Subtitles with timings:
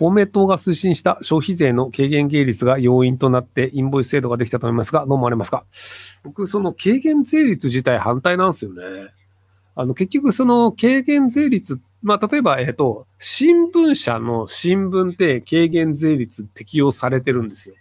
[0.00, 5.66] 公明党が推進した消費税の軽減税率が要因となってインボイス制度ができたと思いますが、どう思われますか？
[6.24, 8.80] 僕、その軽減税率自体反対なんですよね。
[9.74, 17.74] あの、結局その軽減税率、まあ、例えば、えっ、と、新聞社の新聞って軽減税率適用されてるんですよ。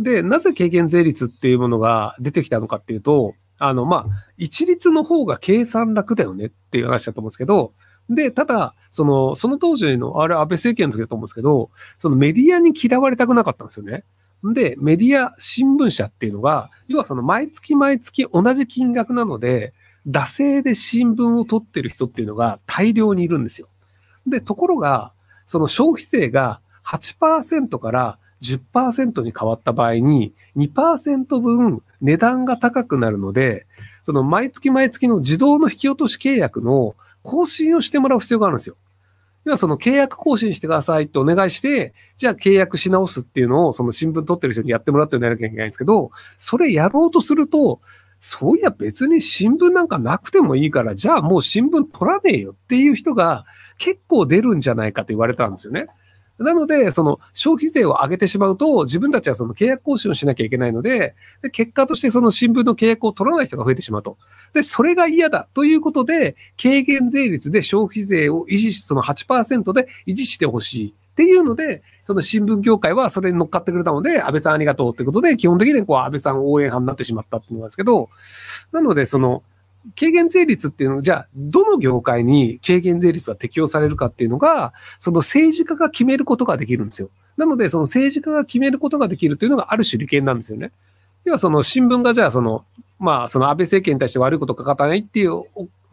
[0.00, 7.74] で、なぜ軽減税率っていうものが出てきたのかっていうと、あの、まあ、一律の方が計算楽だよねっていう話だと思うんですけど、
[8.08, 14.04] で、ただ、その、その当時の、あれ安倍政権の時だと思うんですけど、そのメディアに嫌われたくなかったんですよね。
[14.44, 19.72] で、メディア、新聞社っていうのが、要はその毎月毎月同じ金額なので、
[20.06, 23.68] 惰性で新聞を取ってる人っていうのが大量にいるんですよ。
[24.26, 25.12] で、ところが、
[25.46, 33.66] その消費税が8%から10%に変わった場合に2%分値段が高くなるので、
[34.02, 38.76] その毎月毎月の自動の引き落とし契約の更新をしてもらう必要があるんですよ。
[39.44, 47.80] 要はその契約更新してくださいってお願いして、じゃあ契約し直すっていうのをその新聞取ってる人にやってもらってやらなきゃいけないんですけど、それやろうとすると、
[48.20, 53.44] そういや別に新聞なんかなくてもいいから、じゃあもう新聞取らねえよっていう人が
[53.78, 55.86] 結構出るんじゃないかと言われたんですよね。
[56.42, 64.18] なので、その消費税を上げてしまうと、自分たちはその契約更新をしなきゃいけないので、で結果としてその新聞の契約を取らない人が増えてしまうと。
[64.54, 70.94] で、それが嫌だということで、軽減税率で消費税を維持し、その8%で維持してほしい。
[71.12, 78.08] っていうので、その新聞業界はそれに乗っかってくれたので、安倍さんありがとうってことで、基本的にこう安倍さん応援派になってしまったっていうんですけど、
[78.72, 79.42] なので、その、
[79.98, 87.10] 軽減税率っていうのを、じゃあ、どの業界に軽減税率が適用されるかっていうのが、その政治家が決めることができるんですよ。
[87.36, 90.72] なので、その政治家が決めることができるというのがある種利権なんですよね。
[91.24, 92.64] 要はその新聞がじゃあその、
[92.98, 95.42] まあその安倍政権に対して悪いこと書かないっていう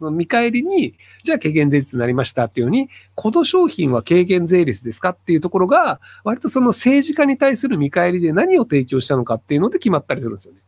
[0.00, 10.60] 見返りに、じゃあ軽減税率になりましたっていうように、この商品は軽減税率ですかっていうところが、割とその政治家に対する見返りで何を提供したのかっていうので決まったりするんですよね。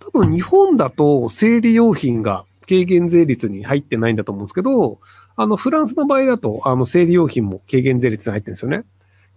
[0.00, 4.98] 多分日本だと生理用品が軽減税率に入ってないんだと思うんですけど、
[5.36, 8.84] あの、フランスの場合だと、あの、生理用品も軽減税率に入ってるんですよね。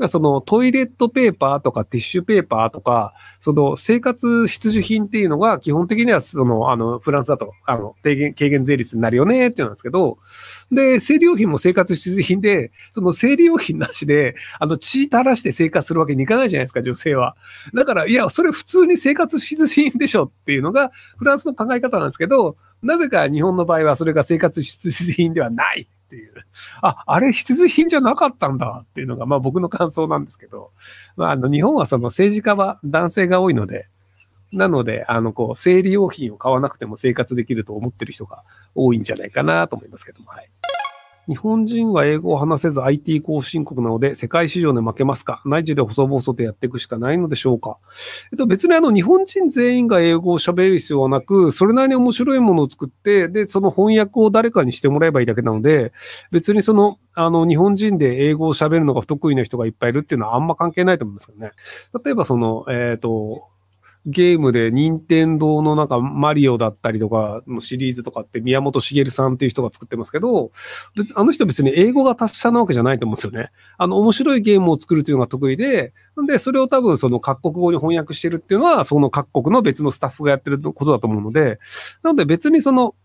[0.07, 10.17] そのトイレットペーパーとかティッシュペーパーとか、その生活必需品っていうのが基本的にはその、あの、フランスだと、あの、低減、軽減税率になるよねっていうなんですけど、
[10.71, 17.35] で、生理用品も生活必需品で、その生理用品なしで、あの、血垂らして生活するわけにいかないじゃないですか、女性は。
[17.73, 26.33] だから、いや、それ普通に生活必需品でしょっていうのが、フランスの考え方なんですけど、なぜか日本の場合はそれが生活必需品ではないっていう。
[26.81, 30.71] あ、あれ必需品じゃなかったんだっていうのが、まあ僕の感想なんですけど、
[31.15, 33.87] まああの日本はその政治家は男性が多いので、
[34.51, 38.43] なので、あの、こう、生理用品を買わなくても生活できると思ってる人が
[38.73, 40.49] 多いんじゃないかなと思いますけども、はい。
[41.29, 45.43] 日本人は英語を話せず IT 後進国なので世界市場で負けますか？
[45.45, 47.77] 内地で細々とやっていくしかないのでしょうか？
[48.31, 55.93] えっと別にあの日本人全員が英語を喋る必要はなく、それなりに面白いものを作って、で、その翻訳を誰かにしてもらえばいいだけなので、
[56.31, 61.51] 別にその、あの日本人で英語を喋るのが不得意な人がいっぱいいるっていうのはあんま関係ないと思うんですけどね。
[62.03, 63.47] 例えばその、えっ、と、
[64.05, 70.51] ゲームで任天堂のなんかマリオだったりとかのシリーズとかって宮本茂さんっていう人が作ってますけど、
[71.15, 73.51] あの人別に英語が達者なわけじゃないと思うんですよね。
[73.77, 75.93] あの面白いゲームを作るっていうのが得意で、
[76.27, 81.59] で、それを多分その各国語に翻訳してるっていうのは、その各国の別のスタッフがやってることだと思うので、
[82.03, 82.95] なので別にその、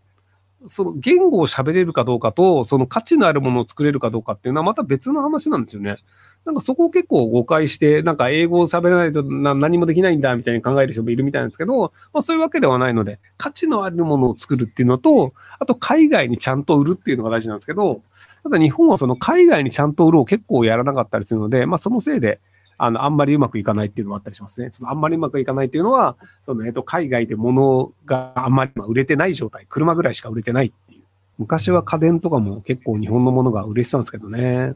[0.67, 5.97] その言語を喋れるかどうかと、その価値のあるものを作れるかどうかっていうのはまた別の話なんですよね。
[6.45, 18.01] なんかそこを結構誤解して、なんか英語を喋らないと何もできないんだみたいに考える人もいるみたいなんですけど、まあそういうわけではないので、価値のあるものを作るっていうのと、あと海外にちゃんと売るっていうのが大事なんですけど、
[18.43, 22.39] ただ日本はその海外にちゃんと売るを結構やらなかったりするので、まあそのせいで、
[22.77, 24.69] あの、あんまりうまくいかないっていうのもあったりしますね。
[24.71, 31.03] そのあんまりうまくいかないっていうのは、その、えっと、海外で物があんまり売れてない状態、車ぐらいしか売れてないっていう。
[31.37, 34.75] 昔は家電とかも結構日本のものが売れてたんですけどね。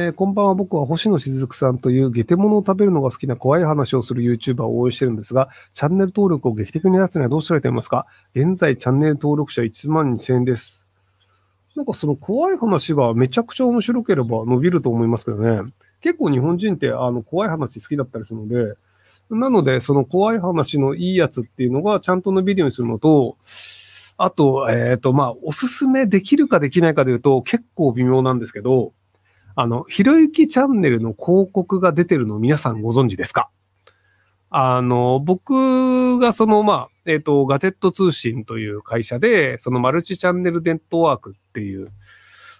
[0.00, 0.54] えー、こんばんは。
[0.54, 8.06] 僕は星野しずくさんというゲテモノを食べるのが好きな怖い話をする YouTuber を応援してるんですが、チャンネル登録を劇的にやつにはどうしたらいいと思いますか？
[8.32, 10.86] 現在チャンネル登録者1万2000円です。
[11.74, 15.68] なんかその怖い話がめちゃくちゃ面白ければ伸びると思いますけどね。
[16.00, 18.74] 結構日本人ってあの怖い話好きだったりするので、
[19.30, 23.36] なのでその怖い話のいいやつっていうのがちゃんと伸びるようにするのと、
[24.16, 28.92] あと、えっ、ー、と、まあ、おすすめできるかできないかで言うと結構微妙なんですけど、
[29.60, 33.50] あの、ひろゆきチャンネルの広告が出てるの皆さんご存知ですか？
[34.50, 41.90] あの、僕がその、まあ、えっ、ー、と、ガジェット通信という会社で、そのマルチチャンネルネットワークっていう、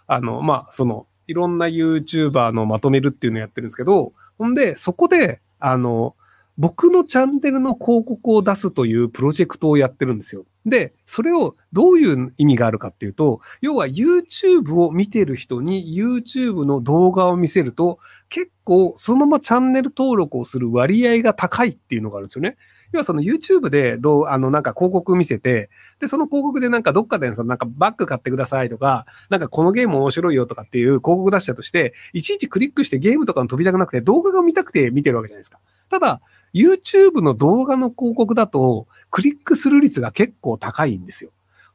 [0.08, 6.16] あの、まあ、その、いろんな YouTuber のまとめるっていうのをやってるんですけど、ほんで、そこで、あの、
[6.56, 10.46] 僕のチャンネルの広告を出すというプロジェクトをやってるんですよ。
[10.68, 17.98] で、それをどういう意味があるかっていうと、要は YouTube を見てる人に YouTube の動画を見せると、
[18.28, 22.56] 結構そのままチャンネル登録をする割合が高いっていうのがあるんですよね。
[22.92, 25.68] 要はその YouTube でどう、あのなんか広告見せて、
[26.00, 35.58] で、その広告でなんかどっかでそのなんかバッグ買ってくださいとか、なんかこのゲーム面白いよとかっていう広告出したとして、いちいちクリックしてゲームとかに飛びたくなくて動画が見たくて見てるわけじゃないですか。
[35.90, 36.20] ただ、
[36.54, 41.30] YouTube の動画の広告だと、クリックする率が結構高いんですよ。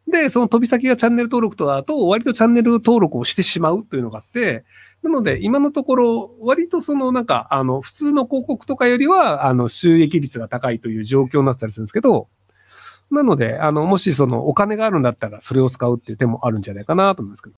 [0.08, 4.66] で、その飛び先がチャンネル登録とだと、割とチャンネル登録をしてしまうというのがあって、
[5.02, 12.28] なので、今のところ、割とそのなんか、あの、普通の広告とかよりは、あの、収益率が高いという状況になったりするんですけど、
[13.12, 17.56] なので、あの、もしそのお金があるんだったら、それを使うっていう手もあるんじゃないかなと思うんですけど。